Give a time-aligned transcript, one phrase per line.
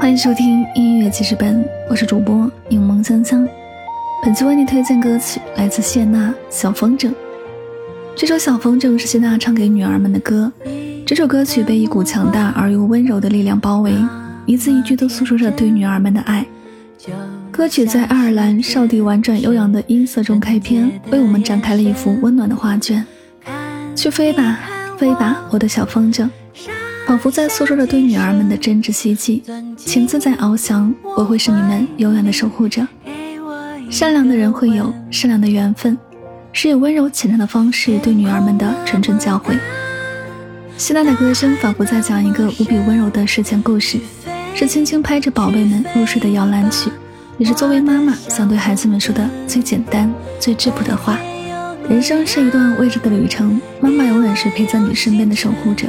[0.00, 3.46] 欢迎收听音乐记事本，我是主播柠檬香香。
[4.24, 7.08] 本期为你推荐歌曲来自谢娜《小风筝》。
[8.16, 10.50] 这首《小风筝》是谢娜唱给女儿们的歌。
[11.04, 13.92] 这首歌曲被一股强大而又温柔的力量包围，
[14.46, 16.46] 一字一句都诉说着对女儿们的爱。
[17.52, 23.04] 歌曲在爱尔兰少帝婉转悠扬的音色中开篇，为我们展开了一幅温暖的画卷。
[23.94, 24.60] 去飞吧，
[24.96, 26.26] 飞吧，我的小风筝。
[27.10, 29.42] 仿佛在诉说着对女儿们的真挚希冀，
[29.76, 32.86] 请自在翱翔，我会是你们永远的守护者。
[33.90, 35.98] 善良的人会有善良的缘分，
[36.52, 39.58] 是以温柔浅淡的方式对女儿们的谆谆教诲。
[40.76, 43.98] 希娜的歌声仿佛在讲一个无比温柔的睡前故事，
[44.54, 46.92] 是轻轻拍着宝贝们入睡的摇篮曲，
[47.38, 51.18] 也是作为妈妈想对孩子们说的最简单、最质朴的话。
[51.88, 55.88] 人生是一段未知的旅程，妈妈永远是陪在你身边的守护者。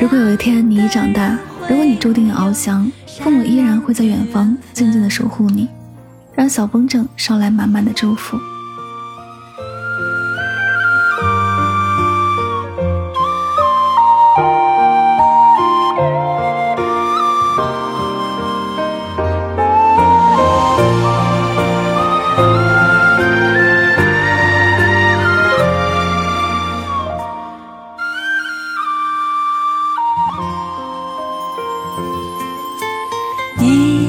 [0.00, 2.90] 如果有一天你已长大，如果你注定要翱翔，
[3.20, 5.68] 父母依然会在远方静静的守护你，
[6.34, 8.38] 让小风筝捎来满满的祝福。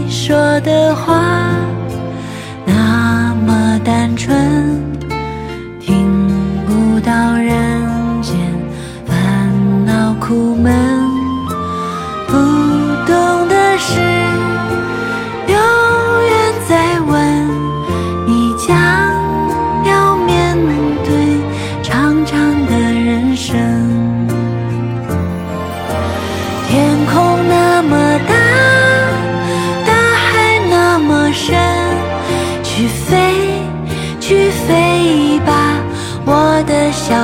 [0.09, 1.55] 说的话
[2.65, 4.35] 那么单纯，
[5.79, 6.07] 听
[6.65, 7.51] 不到人
[8.21, 8.35] 间
[9.05, 10.82] 烦恼苦闷。
[32.83, 33.15] 去飞，
[34.19, 35.79] 去飞吧，
[36.25, 37.22] 我的小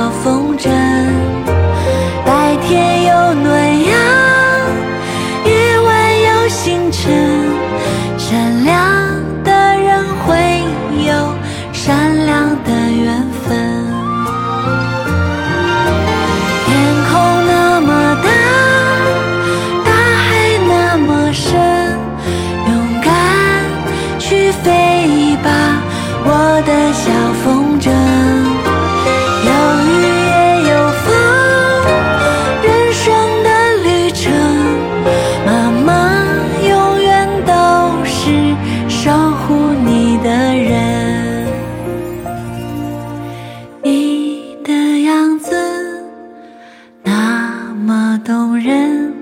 [27.02, 27.10] 小
[27.42, 27.90] 风筝。
[29.46, 29.50] 有
[29.86, 29.90] 雨
[30.26, 30.72] 也有
[31.02, 31.06] 风，
[32.62, 33.02] 人生
[33.42, 33.48] 的
[33.84, 34.30] 旅程，
[35.46, 35.88] 妈妈
[36.68, 37.52] 永远都
[38.04, 38.54] 是
[38.86, 41.46] 守护你的人。
[43.82, 45.56] 你的样子
[47.02, 49.14] 那么动人，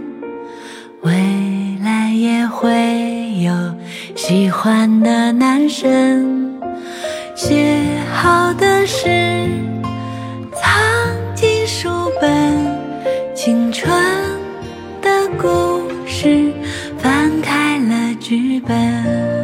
[1.03, 1.13] 未
[1.85, 3.53] 来也会有。
[4.17, 6.48] 喜欢的男生，
[7.39, 9.07] 写好的诗
[10.53, 10.69] 藏
[11.37, 11.89] 进书
[12.21, 13.89] 本，青春
[15.01, 15.09] 的
[15.41, 16.53] 故事
[16.99, 19.38] 翻开了剧本。